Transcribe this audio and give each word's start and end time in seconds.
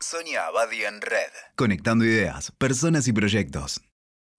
Sonia 0.00 0.46
Abadi 0.46 0.84
en 0.84 1.00
Red. 1.00 1.32
Conectando 1.56 2.04
ideas, 2.04 2.52
personas 2.56 3.08
y 3.08 3.12
proyectos. 3.12 3.80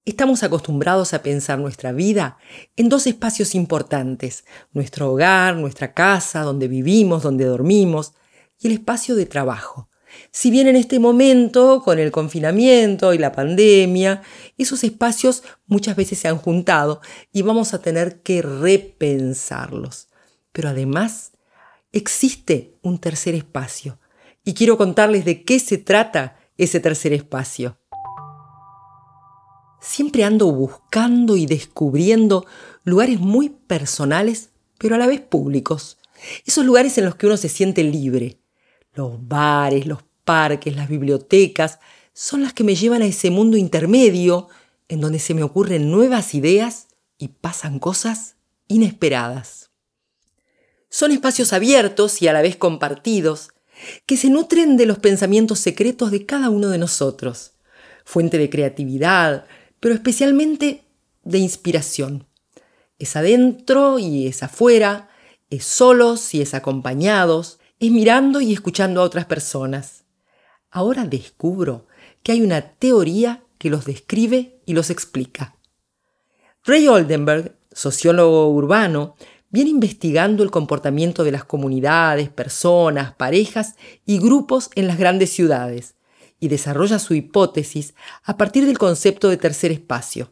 Estamos 0.06 0.44
acostumbrados 0.44 1.14
a 1.14 1.22
pensar 1.22 1.60
nuestra 1.60 1.92
vida 1.92 2.38
en 2.78 2.88
dos 2.88 3.06
espacios 3.08 3.54
importantes, 3.56 4.46
nuestro 4.72 5.12
hogar, 5.12 5.58
nuestra 5.58 5.94
casa, 5.94 6.44
donde 6.44 6.70
vivimos, 6.70 7.24
donde 7.24 7.44
dormimos, 7.44 8.14
y 8.58 8.68
el 8.68 8.74
espacio 8.74 9.16
de 9.16 9.26
trabajo. 9.26 9.90
Si 10.32 10.50
bien 10.50 10.68
en 10.68 10.78
este 10.78 10.98
momento, 10.98 11.82
con 11.84 12.00
el 12.00 12.12
confinamiento 12.12 13.14
y 13.14 13.18
la 13.18 13.34
pandemia, 13.34 14.24
esos 14.58 14.86
espacios 14.86 15.44
muchas 15.68 15.98
veces 15.98 16.20
se 16.20 16.30
han 16.30 16.38
juntado 16.38 17.02
y 17.34 17.42
vamos 17.42 17.74
a 17.74 17.82
tener 17.82 18.22
que 18.22 18.42
repensarlos. 18.42 20.08
Pero 20.54 20.70
además, 20.70 21.34
existe 21.92 22.80
un 22.82 22.98
tercer 23.00 23.36
espacio, 23.36 23.99
y 24.44 24.54
quiero 24.54 24.78
contarles 24.78 25.26
de 25.26 25.44
qué 25.44 25.60
se 25.60 25.78
trata 25.78 26.38
ese 26.58 26.80
tercer 26.80 27.14
espacio. 27.14 27.78
Siempre 29.82 30.24
ando 30.24 30.52
buscando 30.52 31.38
y 31.38 31.46
descubriendo 31.46 32.46
lugares 32.84 33.20
muy 33.20 33.50
personales, 33.50 34.50
pero 34.78 34.96
a 34.96 34.98
la 34.98 35.08
vez 35.08 35.22
públicos. 35.22 35.98
Esos 36.46 36.66
lugares 36.66 36.98
en 36.98 37.06
los 37.06 37.16
que 37.16 37.28
uno 37.28 37.38
se 37.38 37.50
siente 37.50 37.84
libre. 37.84 38.40
Los 38.94 39.28
bares, 39.28 39.86
los 39.86 40.00
parques, 40.26 40.76
las 40.76 40.90
bibliotecas, 40.90 41.80
son 42.14 42.44
las 42.44 42.54
que 42.54 42.64
me 42.64 42.76
llevan 42.76 43.02
a 43.02 43.06
ese 43.06 43.30
mundo 43.30 43.56
intermedio 43.56 44.50
en 44.90 45.00
donde 45.00 45.20
se 45.20 45.34
me 45.34 45.44
ocurren 45.44 45.92
nuevas 45.92 46.34
ideas 46.34 46.88
y 47.18 47.30
pasan 47.30 47.80
cosas 47.80 48.36
inesperadas. 48.68 49.70
Son 50.90 51.12
espacios 51.12 51.54
abiertos 51.54 52.22
y 52.22 52.28
a 52.28 52.34
la 52.34 52.42
vez 52.42 52.58
compartidos, 52.58 53.52
que 54.06 54.18
se 54.18 54.30
nutren 54.30 54.78
de 54.78 54.86
los 54.86 55.00
pensamientos 55.00 55.60
secretos 55.60 56.12
de 56.12 56.26
cada 56.26 56.50
uno 56.50 56.70
de 56.70 56.78
nosotros, 56.78 57.54
fuente 58.06 58.38
de 58.38 58.50
creatividad, 58.50 59.46
pero 59.80 59.94
especialmente 59.94 60.84
de 61.24 61.38
inspiración. 61.38 62.28
Es 62.98 63.16
adentro 63.16 64.00
y 64.00 64.28
es 64.28 64.44
afuera, 64.44 65.10
es 65.50 65.66
solos 65.66 66.34
y 66.34 66.42
es 66.42 66.54
acompañados, 66.54 67.60
es 67.80 67.92
mirando 67.92 68.42
y 68.42 68.54
escuchando 68.54 69.02
a 69.02 69.06
otras 69.06 69.26
personas. 69.26 70.04
Ahora 70.70 71.06
descubro 71.06 71.88
que 72.24 72.34
hay 72.34 72.42
una 72.42 72.62
teoría 72.62 73.44
que 73.58 73.70
los 73.70 73.86
describe 73.86 74.62
y 74.66 74.74
los 74.74 74.90
explica. 74.90 75.56
Ray 76.66 76.88
Oldenburg, 76.88 77.56
sociólogo 77.72 78.50
urbano, 78.50 79.16
viene 79.50 79.72
investigando 79.72 80.44
el 80.44 80.52
comportamiento 80.52 81.24
de 81.24 81.32
las 81.32 81.44
comunidades, 81.44 82.30
personas, 82.30 83.14
parejas 83.14 83.76
y 84.06 84.20
grupos 84.20 84.70
en 84.76 84.88
las 84.88 84.98
grandes 84.98 85.32
ciudades 85.32 85.96
y 86.40 86.48
desarrolla 86.48 87.00
su 87.00 87.14
hipótesis 87.14 87.94
a 88.24 88.38
partir 88.38 88.66
del 88.66 88.78
concepto 88.78 89.30
de 89.30 89.38
tercer 89.38 89.72
espacio. 89.72 90.32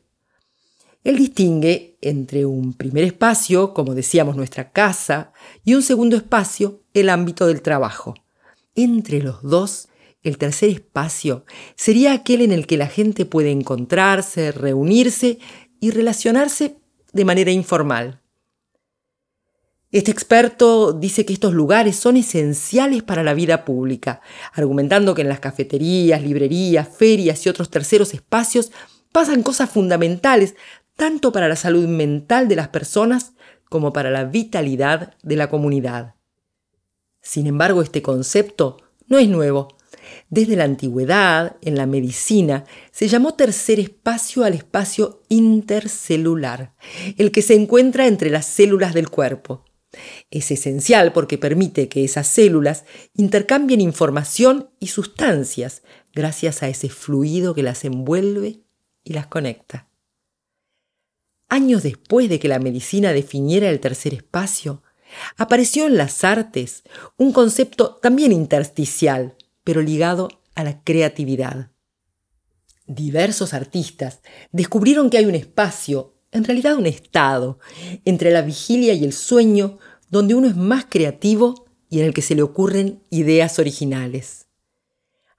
Él 1.03 1.17
distingue 1.17 1.97
entre 2.01 2.45
un 2.45 2.73
primer 2.73 3.03
espacio, 3.03 3.73
como 3.73 3.95
decíamos 3.95 4.35
nuestra 4.35 4.71
casa, 4.71 5.31
y 5.63 5.73
un 5.73 5.81
segundo 5.81 6.17
espacio, 6.17 6.83
el 6.93 7.09
ámbito 7.09 7.47
del 7.47 7.61
trabajo. 7.61 8.15
Entre 8.75 9.21
los 9.21 9.41
dos, 9.41 9.87
el 10.21 10.37
tercer 10.37 10.69
espacio 10.69 11.45
sería 11.75 12.11
aquel 12.13 12.41
en 12.41 12.51
el 12.51 12.67
que 12.67 12.77
la 12.77 12.87
gente 12.87 13.25
puede 13.25 13.51
encontrarse, 13.51 14.51
reunirse 14.51 15.39
y 15.79 15.91
relacionarse 15.91 16.77
de 17.13 17.25
manera 17.25 17.51
informal. 17.51 18.21
Este 19.89 20.11
experto 20.11 20.91
dice 20.91 21.25
que 21.25 21.31
estos 21.31 21.53
lugares 21.53 21.95
son 21.95 22.17
esenciales 22.17 23.03
para 23.03 23.23
la 23.23 23.33
vida 23.33 23.63
pública, 23.63 24.19
argumentando 24.51 25.15
que 25.15 25.21
en 25.21 25.29
las 25.29 25.39
cafeterías, 25.39 26.21
librerías, 26.21 26.89
ferias 26.89 27.45
y 27.45 27.49
otros 27.49 27.69
terceros 27.69 28.13
espacios 28.13 28.73
pasan 29.13 29.43
cosas 29.43 29.69
fundamentales 29.69 30.55
tanto 30.97 31.31
para 31.31 31.47
la 31.47 31.55
salud 31.55 31.87
mental 31.87 32.49
de 32.49 32.57
las 32.57 32.67
personas 32.67 33.31
como 33.69 33.93
para 33.93 34.11
la 34.11 34.25
vitalidad 34.25 35.15
de 35.23 35.37
la 35.37 35.49
comunidad. 35.49 36.15
Sin 37.21 37.47
embargo, 37.47 37.81
este 37.81 38.01
concepto 38.01 38.77
no 39.07 39.17
es 39.19 39.29
nuevo. 39.29 39.69
Desde 40.29 40.57
la 40.57 40.65
antigüedad, 40.65 41.55
en 41.61 41.75
la 41.75 41.85
medicina, 41.85 42.65
se 42.91 43.07
llamó 43.07 43.35
tercer 43.35 43.79
espacio 43.79 44.43
al 44.43 44.53
espacio 44.53 45.23
intercelular, 45.29 46.73
el 47.17 47.31
que 47.31 47.41
se 47.41 47.55
encuentra 47.55 48.07
entre 48.07 48.29
las 48.29 48.45
células 48.45 48.93
del 48.93 49.09
cuerpo. 49.09 49.63
Es 50.29 50.51
esencial 50.51 51.13
porque 51.13 51.37
permite 51.37 51.87
que 51.87 52.03
esas 52.03 52.27
células 52.27 52.83
intercambien 53.13 53.81
información 53.81 54.69
y 54.79 54.87
sustancias 54.87 55.83
gracias 56.13 56.63
a 56.63 56.69
ese 56.69 56.89
fluido 56.89 57.55
que 57.55 57.63
las 57.63 57.85
envuelve 57.85 58.61
y 59.03 59.13
las 59.13 59.27
conecta. 59.27 59.87
Años 61.49 61.83
después 61.83 62.27
de 62.27 62.39
que 62.39 62.49
la 62.49 62.59
medicina 62.59 63.13
definiera 63.13 63.69
el 63.69 63.79
tercer 63.79 64.13
espacio, 64.13 64.83
apareció 65.37 65.87
en 65.87 65.95
las 65.95 66.25
artes 66.25 66.83
un 67.15 67.31
concepto 67.31 67.95
también 67.95 68.33
intersticial, 68.33 69.37
pero 69.63 69.81
ligado 69.81 70.27
a 70.55 70.65
la 70.65 70.83
creatividad. 70.83 71.71
Diversos 72.85 73.53
artistas 73.53 74.19
descubrieron 74.51 75.09
que 75.09 75.17
hay 75.17 75.25
un 75.25 75.35
espacio 75.35 76.16
en 76.31 76.43
realidad 76.43 76.77
un 76.77 76.85
estado 76.85 77.59
entre 78.05 78.31
la 78.31 78.41
vigilia 78.41 78.93
y 78.93 79.03
el 79.03 79.13
sueño 79.13 79.79
donde 80.09 80.35
uno 80.35 80.47
es 80.47 80.55
más 80.55 80.85
creativo 80.89 81.65
y 81.89 81.99
en 81.99 82.05
el 82.05 82.13
que 82.13 82.21
se 82.21 82.35
le 82.35 82.41
ocurren 82.41 83.03
ideas 83.09 83.59
originales. 83.59 84.47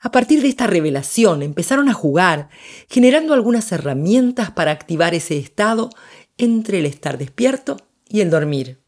A 0.00 0.12
partir 0.12 0.43
de 0.43 0.49
esta 0.49 0.66
revelación 0.66 1.43
empezaron 1.43 1.88
a 1.88 1.93
jugar, 1.93 2.50
generando 2.88 3.34
algunas 3.34 3.71
herramientas 3.72 4.50
para 4.53 4.71
activar 4.71 5.15
ese 5.15 5.38
estado 5.38 5.91
entre 6.37 6.78
el 6.78 6.87
estar 6.87 7.19
despierto 7.19 7.76
y 8.09 8.20
el 8.20 8.31
dormir. 8.31 8.81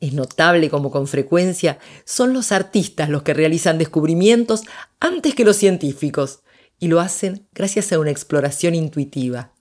Es 0.00 0.12
notable 0.12 0.70
como 0.70 0.90
con 0.90 1.06
frecuencia 1.06 1.78
son 2.04 2.32
los 2.32 2.52
artistas 2.52 3.08
los 3.08 3.22
que 3.22 3.34
realizan 3.34 3.78
descubrimientos 3.78 4.62
antes 5.00 5.34
que 5.34 5.44
los 5.44 5.56
científicos, 5.56 6.40
y 6.78 6.88
lo 6.88 7.00
hacen 7.00 7.48
gracias 7.54 7.92
a 7.92 7.98
una 7.98 8.10
exploración 8.10 8.74
intuitiva. 8.74 9.55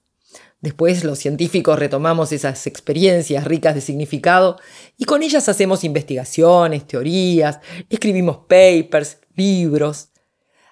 Después 0.61 1.03
los 1.03 1.19
científicos 1.19 1.77
retomamos 1.77 2.31
esas 2.31 2.65
experiencias 2.65 3.43
ricas 3.43 3.75
de 3.75 3.81
significado 3.81 4.57
y 4.97 5.05
con 5.05 5.21
ellas 5.21 5.47
hacemos 5.49 5.83
investigaciones, 5.83 6.87
teorías, 6.87 7.59
escribimos 7.89 8.37
papers, 8.47 9.19
libros. 9.35 10.09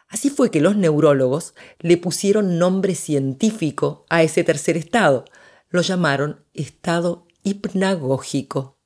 Así 0.07 0.29
fue 0.29 0.51
que 0.51 0.61
los 0.61 0.75
neurólogos 0.75 1.53
le 1.79 1.97
pusieron 1.97 2.57
nombre 2.57 2.95
científico 2.95 4.05
a 4.09 4.23
ese 4.23 4.43
tercer 4.43 4.77
estado. 4.77 5.25
Lo 5.69 5.81
llamaron 5.81 6.45
estado 6.53 7.27
hipnagógico. 7.43 8.79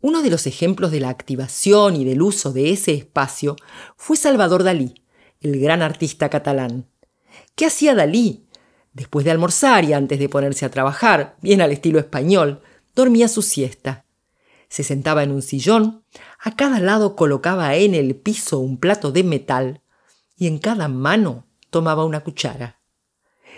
Uno 0.00 0.22
de 0.22 0.30
los 0.30 0.46
ejemplos 0.46 0.90
de 0.90 0.98
la 0.98 1.10
activación 1.10 1.94
y 1.94 2.04
del 2.04 2.22
uso 2.22 2.52
de 2.52 2.72
ese 2.72 2.92
espacio 2.92 3.54
fue 3.96 4.16
Salvador 4.16 4.64
Dalí, 4.64 5.04
el 5.40 5.60
gran 5.60 5.80
artista 5.80 6.28
catalán. 6.28 6.88
¿Qué 7.54 7.66
hacía 7.66 7.94
Dalí? 7.94 8.41
Después 8.92 9.24
de 9.24 9.30
almorzar 9.30 9.84
y 9.84 9.92
antes 9.92 10.18
de 10.18 10.28
ponerse 10.28 10.66
a 10.66 10.70
trabajar, 10.70 11.36
bien 11.40 11.62
al 11.62 11.72
estilo 11.72 11.98
español, 11.98 12.62
dormía 12.94 13.28
su 13.28 13.42
siesta. 13.42 14.04
Se 14.68 14.84
sentaba 14.84 15.22
en 15.22 15.30
un 15.30 15.42
sillón, 15.42 16.04
a 16.38 16.56
cada 16.56 16.80
lado 16.80 17.16
colocaba 17.16 17.74
en 17.76 17.94
el 17.94 18.14
piso 18.14 18.58
un 18.58 18.78
plato 18.78 19.12
de 19.12 19.24
metal 19.24 19.82
y 20.36 20.46
en 20.46 20.58
cada 20.58 20.88
mano 20.88 21.46
tomaba 21.70 22.04
una 22.04 22.20
cuchara. 22.20 22.80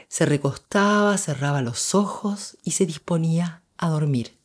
Se 0.09 0.27
recostaba, 0.27 1.17
cerraba 1.19 1.63
los 1.63 1.95
ojos 1.95 2.59
y 2.63 2.73
se 2.73 2.87
disponía 2.87 3.63
a 3.77 3.89
dormir. 3.89 4.39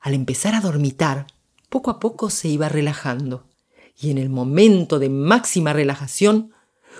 Al 0.00 0.14
empezar 0.14 0.54
a 0.54 0.60
dormitar, 0.60 1.26
poco 1.68 1.90
a 1.90 2.00
poco 2.00 2.30
se 2.30 2.48
iba 2.48 2.68
relajando 2.68 3.46
y 3.98 4.10
en 4.10 4.18
el 4.18 4.28
momento 4.28 4.98
de 4.98 5.08
máxima 5.08 5.72
relajación, 5.72 6.52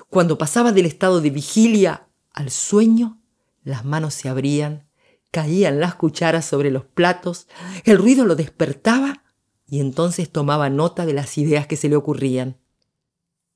cuando 0.08 0.38
pasaba 0.38 0.72
del 0.72 0.86
estado 0.86 1.20
de 1.20 1.30
vigilia 1.30 2.05
al 2.36 2.50
sueño, 2.50 3.18
las 3.64 3.84
manos 3.84 4.14
se 4.14 4.28
abrían, 4.28 4.86
caían 5.32 5.80
las 5.80 5.96
cucharas 5.96 6.44
sobre 6.44 6.70
los 6.70 6.84
platos, 6.84 7.48
el 7.84 7.98
ruido 7.98 8.24
lo 8.24 8.36
despertaba 8.36 9.24
y 9.66 9.80
entonces 9.80 10.30
tomaba 10.30 10.70
nota 10.70 11.06
de 11.06 11.14
las 11.14 11.36
ideas 11.38 11.66
que 11.66 11.76
se 11.76 11.88
le 11.88 11.96
ocurrían. 11.96 12.58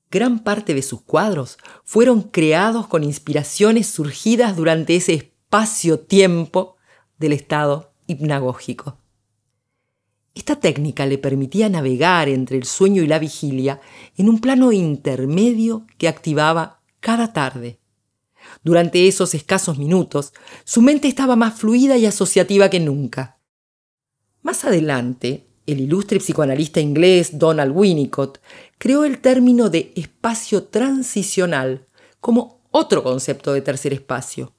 Gran 0.09 0.39
parte 0.39 0.73
de 0.73 0.81
sus 0.81 1.01
cuadros 1.01 1.57
fueron 1.85 2.23
creados 2.23 2.87
con 2.87 3.03
inspiraciones 3.03 3.87
surgidas 3.87 4.57
durante 4.57 4.95
ese 4.95 5.13
espacio-tiempo 5.13 6.75
del 7.17 7.33
estado 7.33 7.93
hipnagógico. 8.07 8.97
Esta 10.33 10.55
técnica 10.55 11.05
le 11.05 11.19
permitía 11.19 11.69
navegar 11.69 12.29
entre 12.29 12.57
el 12.57 12.65
sueño 12.65 13.03
y 13.03 13.07
la 13.07 13.19
vigilia 13.19 13.79
en 14.17 14.27
un 14.27 14.39
plano 14.39 14.71
intermedio 14.71 15.85
que 15.97 16.07
activaba 16.07 16.81
cada 16.99 17.31
tarde 17.31 17.80
durante 18.63 19.07
esos 19.07 19.33
escasos 19.33 19.77
minutos, 19.77 20.33
su 20.63 20.81
mente 20.81 21.07
estaba 21.07 21.35
más 21.35 21.59
fluida 21.59 21.97
y 21.97 22.05
asociativa 22.05 22.69
que 22.69 22.79
nunca. 22.79 23.39
Más 24.41 24.65
adelante, 24.65 25.47
El 25.67 25.79
ilustre 25.79 26.19
psicoanalista 26.19 26.79
inglés 26.79 27.37
Donald 27.37 27.71
Winnicott 27.75 28.39
creó 28.77 29.05
el 29.05 29.19
término 29.19 29.69
de 29.69 29.93
espacio 29.95 30.63
transicional 30.63 31.85
como 32.19 32.61
otro 32.71 33.03
concepto 33.03 33.53
de 33.53 33.61
tercer 33.61 33.93
espacio. 33.93 34.53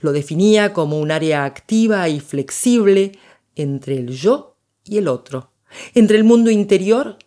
Lo 0.00 0.12
definía 0.12 0.72
como 0.72 1.00
un 1.00 1.10
área 1.10 1.44
activa 1.44 2.08
y 2.08 2.20
flexible 2.20 3.18
entre 3.56 3.98
el 3.98 4.10
yo 4.10 4.56
y 4.84 4.98
el 4.98 5.08
otro, 5.08 5.52
entre 5.94 6.16
el 6.16 6.24
mundo 6.24 6.50
interior 6.50 7.18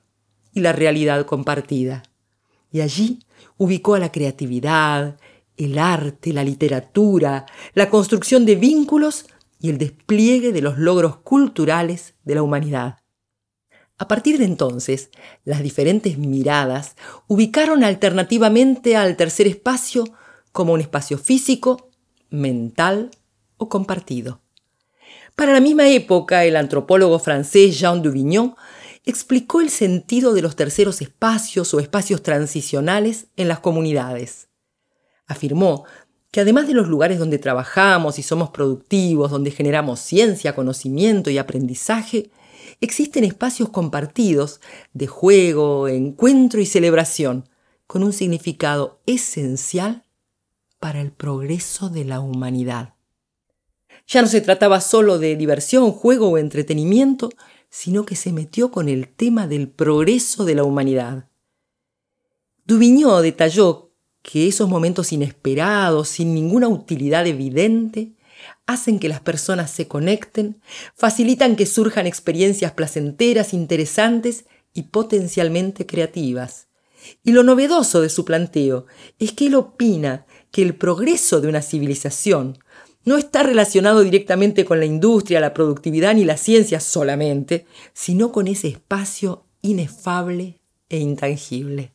y 0.53 0.61
la 0.61 0.71
realidad 0.71 1.25
compartida. 1.25 2.03
Y 2.71 2.79
allí 2.79 3.19
ubicó 3.57 3.95
a 3.95 3.99
la 3.99 4.11
creatividad, 4.11 5.19
el 5.57 5.77
arte, 5.77 6.33
la 6.33 6.43
literatura, 6.43 7.45
la 7.73 7.89
construcción 7.89 8.45
de 8.45 8.55
vínculos 8.55 9.25
y 9.59 9.69
el 9.69 9.77
despliegue 9.77 10.51
de 10.51 10.61
los 10.61 10.77
logros 10.77 11.17
culturales 11.17 12.15
de 12.23 12.35
la 12.35 12.43
humanidad. 12.43 12.97
A 13.97 14.07
partir 14.07 14.39
de 14.39 14.45
entonces, 14.45 15.11
las 15.43 15.61
diferentes 15.61 16.17
miradas 16.17 16.95
ubicaron 17.27 17.83
alternativamente 17.83 18.97
al 18.97 19.15
tercer 19.15 19.45
espacio 19.45 20.05
como 20.51 20.73
un 20.73 20.81
espacio 20.81 21.19
físico, 21.19 21.91
mental 22.31 23.11
o 23.57 23.69
compartido. 23.69 24.41
Para 25.35 25.53
la 25.53 25.59
misma 25.59 25.87
época, 25.87 26.45
el 26.45 26.55
antropólogo 26.55 27.19
francés 27.19 27.79
Jean 27.79 28.01
Duvignon 28.01 28.55
explicó 29.05 29.61
el 29.61 29.69
sentido 29.69 30.33
de 30.33 30.41
los 30.41 30.55
terceros 30.55 31.01
espacios 31.01 31.73
o 31.73 31.79
espacios 31.79 32.23
transicionales 32.23 33.27
en 33.35 33.47
las 33.47 33.59
comunidades. 33.59 34.50
Afirmó 35.31 35.85
que 36.29 36.41
además 36.41 36.67
de 36.67 36.73
los 36.73 36.87
lugares 36.87 37.19
donde 37.19 37.39
trabajamos 37.39 38.19
y 38.19 38.23
somos 38.23 38.49
productivos, 38.49 39.31
donde 39.31 39.51
generamos 39.51 39.99
ciencia, 39.99 40.55
conocimiento 40.55 41.29
y 41.29 41.37
aprendizaje, 41.37 42.31
existen 42.79 43.23
espacios 43.23 43.69
compartidos 43.69 44.61
de 44.93 45.07
juego, 45.07 45.87
encuentro 45.87 46.61
y 46.61 46.65
celebración, 46.65 47.49
con 47.87 48.03
un 48.03 48.13
significado 48.13 49.01
esencial 49.05 50.03
para 50.79 51.01
el 51.01 51.11
progreso 51.11 51.89
de 51.89 52.05
la 52.05 52.21
humanidad. 52.21 52.95
Ya 54.07 54.21
no 54.21 54.27
se 54.27 54.41
trataba 54.41 54.81
solo 54.81 55.19
de 55.19 55.35
diversión, 55.35 55.91
juego 55.91 56.29
o 56.29 56.37
entretenimiento, 56.37 57.29
sino 57.69 58.05
que 58.05 58.15
se 58.15 58.31
metió 58.31 58.71
con 58.71 58.89
el 58.89 59.07
tema 59.07 59.47
del 59.47 59.69
progreso 59.69 60.45
de 60.45 60.55
la 60.55 60.63
humanidad. 60.63 61.29
Duvigneau 62.65 63.21
detalló 63.21 63.90
que 64.21 64.47
esos 64.47 64.69
momentos 64.69 65.11
inesperados, 65.11 66.09
sin 66.09 66.33
ninguna 66.33 66.67
utilidad 66.67 67.25
evidente, 67.27 68.13
hacen 68.65 68.99
que 68.99 69.09
las 69.09 69.21
personas 69.21 69.71
se 69.71 69.87
conecten, 69.87 70.61
facilitan 70.95 71.55
que 71.55 71.65
surjan 71.65 72.07
experiencias 72.07 72.71
placenteras, 72.73 73.53
interesantes 73.53 74.45
y 74.73 74.83
potencialmente 74.83 75.85
creativas. 75.85 76.67
Y 77.23 77.31
lo 77.31 77.43
novedoso 77.43 78.01
de 78.01 78.09
su 78.09 78.25
planteo 78.25 78.85
es 79.19 79.33
que 79.33 79.47
él 79.47 79.55
opina 79.55 80.25
que 80.51 80.61
el 80.61 80.75
progreso 80.75 81.41
de 81.41 81.47
una 81.47 81.61
civilización 81.61 82.59
no 83.03 83.17
está 83.17 83.41
relacionado 83.41 84.01
directamente 84.01 84.63
con 84.63 84.79
la 84.79 84.85
industria, 84.85 85.39
la 85.39 85.53
productividad 85.53 86.13
ni 86.13 86.23
la 86.23 86.37
ciencia 86.37 86.79
solamente, 86.79 87.65
sino 87.93 88.31
con 88.31 88.47
ese 88.47 88.67
espacio 88.67 89.45
inefable 89.61 90.59
e 90.89 90.99
intangible. 90.99 91.93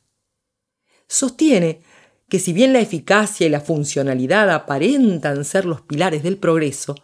Sostiene 1.07 1.83
que 2.29 2.39
si 2.39 2.53
bien 2.53 2.73
la 2.73 2.81
eficacia 2.81 3.47
y 3.47 3.51
la 3.51 3.61
funcionalidad 3.61 4.51
aparentan 4.51 5.45
ser 5.45 5.65
los 5.65 5.81
pilares 5.81 6.23
del 6.23 6.39
progreso, 6.39 6.95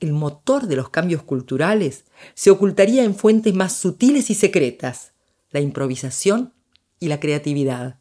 el 0.00 0.12
motor 0.12 0.66
de 0.66 0.76
los 0.76 0.90
cambios 0.90 1.22
culturales 1.22 2.04
se 2.34 2.50
ocultaría 2.50 3.04
en 3.04 3.14
fuentes 3.14 3.54
más 3.54 3.72
sutiles 3.72 4.30
y 4.30 4.34
secretas, 4.34 5.12
la 5.50 5.60
improvisación 5.60 6.54
y 7.00 7.08
la 7.08 7.18
creatividad. 7.18 8.00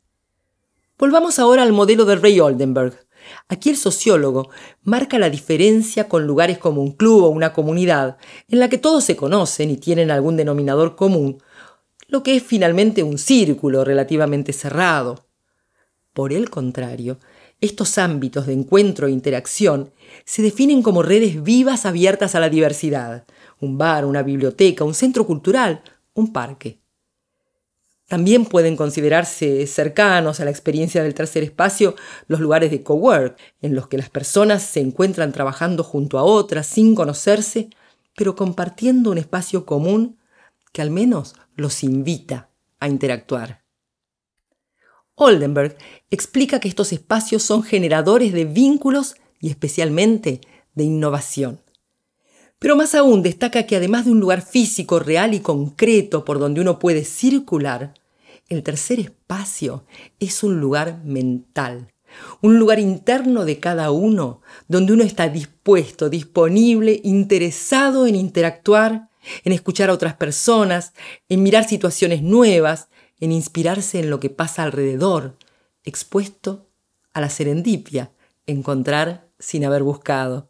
Volvamos 0.97 1.39
ahora 1.39 1.63
al 1.63 1.74
modelo 1.74 2.06
de 2.06 2.15
Ray 2.15 2.39
Oldenburg, 2.39 3.07
Aquí 3.47 3.69
el 3.69 3.77
sociólogo 3.77 4.50
marca 4.83 5.19
la 5.19 5.30
diferencia 5.30 6.07
con 6.07 6.25
lugares 6.27 6.57
como 6.57 6.81
un 6.81 6.91
club 6.91 7.23
o 7.23 7.30
una 7.30 7.53
comunidad, 7.53 8.18
en 8.47 8.59
la 8.59 8.69
que 8.69 8.77
todos 8.77 9.03
se 9.03 9.15
conocen 9.15 9.69
y 9.69 9.77
tienen 9.77 10.12
algún 10.12 10.38
denominador 10.38 10.95
común, 10.95 11.41
lo 12.07 12.23
que 12.23 12.38
es 12.38 12.44
finalmente 12.44 13.03
un 13.03 13.18
círculo 13.18 13.83
relativamente 13.83 14.53
cerrado. 14.53 15.26
Por 16.17 16.33
el 16.33 16.49
contrario, 16.49 17.19
estos 17.61 17.99
ámbitos 17.99 18.47
de 18.47 18.53
encuentro 18.53 19.05
e 19.05 19.11
interacción 19.11 19.93
se 20.25 20.41
definen 20.41 20.81
como 20.81 21.03
redes 21.03 21.43
vivas 21.43 21.85
abiertas 21.85 22.33
a 22.33 22.39
la 22.39 22.49
diversidad, 22.49 23.27
un 23.59 23.77
bar, 23.77 24.03
una 24.03 24.23
biblioteca, 24.23 24.83
un 24.83 24.95
centro 24.95 25.27
cultural, 25.27 25.83
un 26.15 26.33
parque. 26.33 26.79
También 28.07 28.45
pueden 28.45 28.75
considerarse 28.75 29.67
cercanos 29.67 30.39
a 30.39 30.45
la 30.45 30.49
experiencia 30.49 31.03
del 31.03 31.13
tercer 31.13 31.43
espacio 31.43 31.93
los 32.25 32.39
lugares 32.39 32.71
de 32.71 32.81
cowork, 32.81 33.37
en 33.61 33.75
los 33.75 33.87
que 33.87 33.99
las 33.99 34.09
personas 34.09 34.63
se 34.63 34.79
encuentran 34.79 35.31
trabajando 35.31 35.83
junto 35.83 36.17
a 36.17 36.23
otras 36.23 36.65
sin 36.65 36.95
conocerse, 36.95 37.69
pero 38.15 38.35
compartiendo 38.35 39.11
un 39.11 39.19
espacio 39.19 39.67
común 39.67 40.17
que 40.73 40.81
al 40.81 40.89
menos 40.89 41.35
los 41.55 41.83
invita 41.83 42.49
a 42.79 42.87
interactuar. 42.87 43.66
Oldenburg 45.19 45.75
explica 46.11 46.59
que 46.59 46.67
estos 46.67 46.93
espacios 46.93 47.41
son 47.41 47.63
generadores 47.63 48.33
de 48.33 48.45
vínculos 48.45 49.15
y 49.41 49.49
especialmente 49.49 50.41
de 50.75 50.83
innovación. 50.83 51.59
Pero 52.59 52.75
más 52.75 52.93
aún 52.93 53.23
destaca 53.23 53.65
que 53.65 53.75
además 53.75 54.05
de 54.05 54.11
un 54.11 54.19
lugar 54.19 54.43
físico 54.43 54.99
real 54.99 55.33
y 55.33 55.39
concreto 55.39 56.23
por 56.23 56.37
donde 56.37 56.61
uno 56.61 56.77
puede 56.77 57.03
circular, 57.03 57.95
el 58.47 58.61
tercer 58.61 58.99
espacio 58.99 59.85
es 60.19 60.43
un 60.43 60.59
lugar 60.59 61.01
mental, 61.03 61.91
un 62.41 62.59
lugar 62.59 62.79
interno 62.79 63.43
de 63.43 63.59
cada 63.59 63.89
uno, 63.89 64.41
donde 64.67 64.93
uno 64.93 65.03
está 65.03 65.29
dispuesto, 65.29 66.09
disponible, 66.09 67.01
interesado 67.03 68.05
en 68.05 68.15
interactuar, 68.15 69.09
en 69.43 69.51
escuchar 69.51 69.89
a 69.89 69.93
otras 69.93 70.15
personas, 70.15 70.93
en 71.27 71.41
mirar 71.41 71.67
situaciones 71.67 72.21
nuevas, 72.21 72.89
en 73.19 73.31
inspirarse 73.31 73.99
en 73.99 74.09
lo 74.09 74.19
que 74.19 74.29
pasa 74.29 74.63
alrededor, 74.63 75.37
expuesto 75.83 76.69
a 77.13 77.21
la 77.21 77.29
serendipia, 77.29 78.11
encontrar 78.45 79.29
sin 79.39 79.65
haber 79.65 79.83
buscado. 79.83 80.49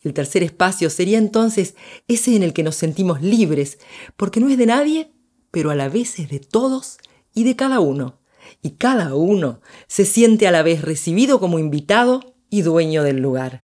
El 0.00 0.14
tercer 0.14 0.42
espacio 0.42 0.90
sería 0.90 1.18
entonces 1.18 1.74
ese 2.08 2.36
en 2.36 2.42
el 2.42 2.52
que 2.52 2.62
nos 2.62 2.76
sentimos 2.76 3.22
libres, 3.22 3.78
porque 4.16 4.40
no 4.40 4.48
es 4.48 4.58
de 4.58 4.66
nadie, 4.66 5.12
pero 5.50 5.70
a 5.70 5.74
la 5.74 5.88
vez 5.88 6.18
es 6.18 6.28
de 6.28 6.38
todos 6.38 6.98
y 7.34 7.44
de 7.44 7.56
cada 7.56 7.80
uno. 7.80 8.20
Y 8.62 8.72
cada 8.72 9.14
uno 9.14 9.60
se 9.88 10.04
siente 10.04 10.46
a 10.46 10.52
la 10.52 10.62
vez 10.62 10.82
recibido 10.82 11.40
como 11.40 11.58
invitado 11.58 12.36
y 12.50 12.62
dueño 12.62 13.02
del 13.02 13.20
lugar. 13.20 13.64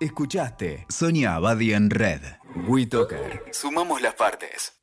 Escuchaste 0.00 0.86
Sonia 0.88 1.34
Abadi 1.34 1.72
en 1.72 1.90
Red. 1.90 2.20
WeToker. 2.68 3.42
Sumamos 3.52 4.00
las 4.00 4.14
partes. 4.14 4.77